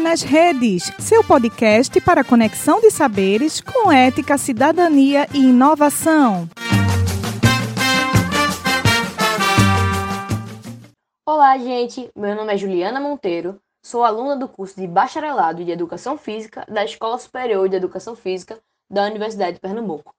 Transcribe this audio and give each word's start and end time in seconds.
nas 0.00 0.22
Redes, 0.22 0.92
seu 0.98 1.24
podcast 1.24 2.00
para 2.02 2.22
conexão 2.22 2.80
de 2.80 2.90
saberes 2.90 3.60
com 3.60 3.90
ética, 3.90 4.36
cidadania 4.36 5.26
e 5.34 5.38
inovação. 5.38 6.48
Olá, 11.26 11.56
gente. 11.58 12.10
Meu 12.14 12.36
nome 12.36 12.52
é 12.52 12.56
Juliana 12.56 13.00
Monteiro. 13.00 13.58
Sou 13.82 14.04
aluna 14.04 14.36
do 14.36 14.46
curso 14.46 14.80
de 14.80 14.86
Bacharelado 14.86 15.64
de 15.64 15.70
Educação 15.70 16.16
Física 16.16 16.64
da 16.68 16.84
Escola 16.84 17.18
Superior 17.18 17.68
de 17.68 17.76
Educação 17.76 18.14
Física 18.14 18.60
da 18.88 19.06
Universidade 19.06 19.54
de 19.54 19.60
Pernambuco. 19.60 20.14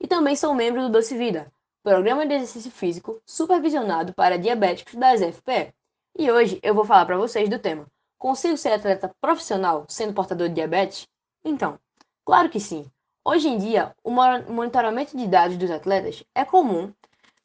E 0.00 0.06
também 0.06 0.36
sou 0.36 0.54
membro 0.54 0.82
do 0.82 0.90
Doce 0.90 1.16
Vida, 1.16 1.50
programa 1.82 2.26
de 2.26 2.34
exercício 2.34 2.70
físico 2.70 3.20
supervisionado 3.26 4.14
para 4.14 4.38
diabéticos 4.38 4.94
da 4.94 5.14
SFPE. 5.14 5.74
E 6.16 6.30
hoje 6.30 6.60
eu 6.62 6.74
vou 6.74 6.84
falar 6.84 7.06
para 7.06 7.16
vocês 7.16 7.48
do 7.48 7.58
tema 7.58 7.86
Consigo 8.20 8.58
ser 8.58 8.74
atleta 8.74 9.10
profissional 9.18 9.86
sendo 9.88 10.12
portador 10.12 10.46
de 10.50 10.54
diabetes? 10.54 11.08
Então, 11.42 11.78
claro 12.22 12.50
que 12.50 12.60
sim. 12.60 12.84
Hoje 13.24 13.48
em 13.48 13.56
dia, 13.56 13.96
o 14.04 14.10
monitoramento 14.10 15.16
de 15.16 15.26
dados 15.26 15.56
dos 15.56 15.70
atletas 15.70 16.22
é 16.34 16.44
comum 16.44 16.92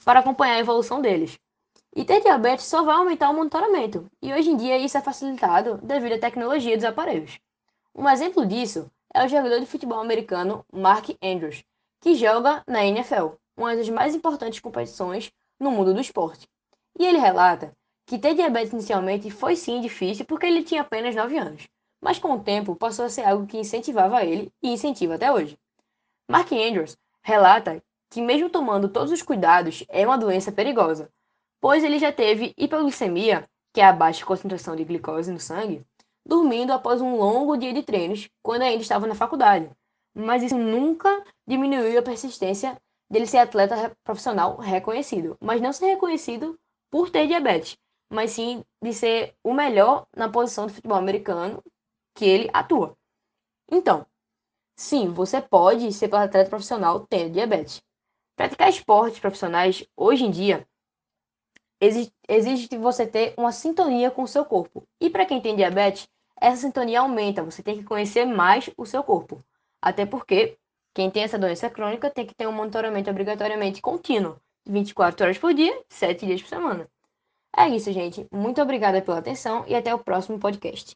para 0.03 0.19
acompanhar 0.19 0.55
a 0.55 0.59
evolução 0.59 0.99
deles. 0.99 1.39
E 1.95 2.03
ter 2.03 2.19
diabetes 2.19 2.65
só 2.65 2.83
vai 2.83 2.97
aumentar 2.97 3.29
o 3.29 3.33
monitoramento, 3.33 4.11
e 4.21 4.33
hoje 4.33 4.49
em 4.49 4.57
dia 4.57 4.77
isso 4.77 4.97
é 4.97 5.01
facilitado 5.01 5.79
devido 5.81 6.15
à 6.15 6.19
tecnologia 6.19 6.75
dos 6.75 6.83
aparelhos. 6.83 7.39
Um 7.95 8.09
exemplo 8.09 8.45
disso 8.45 8.91
é 9.13 9.23
o 9.23 9.29
jogador 9.29 9.61
de 9.61 9.65
futebol 9.65 10.01
americano 10.01 10.65
Mark 10.73 11.07
Andrews, 11.23 11.63
que 12.01 12.15
joga 12.15 12.61
na 12.67 12.83
NFL, 12.83 13.37
uma 13.55 13.77
das 13.77 13.87
mais 13.87 14.13
importantes 14.13 14.59
competições 14.59 15.31
no 15.57 15.71
mundo 15.71 15.93
do 15.93 16.01
esporte. 16.01 16.49
E 16.99 17.05
ele 17.05 17.17
relata 17.17 17.71
que 18.05 18.19
ter 18.19 18.35
diabetes 18.35 18.73
inicialmente 18.73 19.31
foi 19.31 19.55
sim 19.55 19.81
difícil 19.81 20.25
porque 20.25 20.45
ele 20.45 20.63
tinha 20.63 20.81
apenas 20.81 21.15
9 21.15 21.37
anos, 21.37 21.67
mas 22.01 22.19
com 22.19 22.33
o 22.33 22.43
tempo 22.43 22.75
passou 22.75 23.05
a 23.05 23.09
ser 23.09 23.23
algo 23.23 23.47
que 23.47 23.57
incentivava 23.57 24.23
ele 24.23 24.51
e 24.61 24.71
incentiva 24.71 25.15
até 25.15 25.31
hoje. 25.31 25.57
Mark 26.29 26.51
Andrews 26.51 26.97
relata 27.23 27.81
que 28.09 28.21
mesmo 28.21 28.49
tomando 28.49 28.87
todos 28.87 29.11
os 29.11 29.21
cuidados, 29.21 29.83
é 29.89 30.05
uma 30.05 30.17
doença 30.17 30.51
perigosa, 30.51 31.09
pois 31.59 31.83
ele 31.83 31.99
já 31.99 32.11
teve 32.11 32.53
hipoglicemia, 32.57 33.49
que 33.73 33.81
é 33.81 33.85
a 33.85 33.91
baixa 33.91 34.25
concentração 34.25 34.75
de 34.75 34.85
glicose 34.85 35.31
no 35.31 35.39
sangue, 35.39 35.85
dormindo 36.25 36.71
após 36.71 37.01
um 37.01 37.17
longo 37.17 37.57
dia 37.57 37.73
de 37.73 37.83
treinos, 37.83 38.29
quando 38.41 38.61
ainda 38.61 38.81
estava 38.81 39.05
na 39.05 39.15
faculdade. 39.15 39.69
Mas 40.15 40.43
isso 40.43 40.57
nunca 40.57 41.23
diminuiu 41.45 41.99
a 41.99 42.03
persistência 42.03 42.77
dele 43.09 43.27
ser 43.27 43.39
atleta 43.39 43.91
profissional 44.03 44.55
reconhecido, 44.57 45.37
mas 45.41 45.59
não 45.59 45.73
ser 45.73 45.87
reconhecido 45.87 46.57
por 46.89 47.09
ter 47.09 47.27
diabetes, 47.27 47.77
mas 48.15 48.31
sim 48.31 48.63
de 48.81 48.93
ser 48.93 49.35
o 49.43 49.53
melhor 49.53 50.07
na 50.15 50.29
posição 50.29 50.65
do 50.65 50.73
futebol 50.73 50.97
americano 50.97 51.61
que 52.15 52.25
ele 52.25 52.49
atua. 52.53 52.97
Então, 53.69 54.05
sim, 54.75 55.09
você 55.09 55.41
pode 55.41 55.91
ser 55.93 56.13
atleta 56.15 56.49
profissional 56.49 57.05
tendo 57.07 57.33
diabetes. 57.33 57.83
Praticar 58.35 58.69
esportes 58.69 59.19
profissionais 59.19 59.85
hoje 59.95 60.23
em 60.25 60.31
dia 60.31 60.67
exige, 61.79 62.67
que 62.67 62.77
você 62.77 63.05
ter 63.05 63.33
uma 63.37 63.51
sintonia 63.51 64.09
com 64.09 64.23
o 64.23 64.27
seu 64.27 64.45
corpo. 64.45 64.87
E 64.99 65.09
para 65.09 65.25
quem 65.25 65.41
tem 65.41 65.55
diabetes, 65.55 66.07
essa 66.39 66.61
sintonia 66.61 67.01
aumenta, 67.01 67.43
você 67.43 67.61
tem 67.61 67.77
que 67.77 67.83
conhecer 67.83 68.25
mais 68.25 68.69
o 68.77 68.85
seu 68.85 69.03
corpo. 69.03 69.43
Até 69.81 70.05
porque 70.05 70.57
quem 70.93 71.11
tem 71.11 71.23
essa 71.23 71.37
doença 71.37 71.69
crônica 71.69 72.09
tem 72.09 72.25
que 72.25 72.33
ter 72.33 72.47
um 72.47 72.51
monitoramento 72.51 73.09
obrigatoriamente 73.09 73.81
contínuo, 73.81 74.39
24 74.65 75.25
horas 75.25 75.37
por 75.37 75.53
dia, 75.53 75.83
7 75.89 76.25
dias 76.25 76.41
por 76.41 76.49
semana. 76.49 76.89
É 77.57 77.69
isso, 77.69 77.91
gente. 77.93 78.27
Muito 78.31 78.61
obrigada 78.61 79.01
pela 79.01 79.19
atenção 79.19 79.63
e 79.67 79.75
até 79.75 79.93
o 79.93 79.99
próximo 79.99 80.37
podcast. 80.37 80.93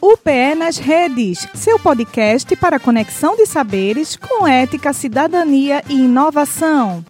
UPE 0.00 0.54
nas 0.56 0.78
Redes, 0.78 1.48
seu 1.54 1.78
podcast 1.78 2.54
para 2.56 2.78
conexão 2.78 3.34
de 3.34 3.46
saberes 3.46 4.14
com 4.14 4.46
ética, 4.46 4.92
cidadania 4.92 5.82
e 5.88 5.94
inovação. 5.94 7.04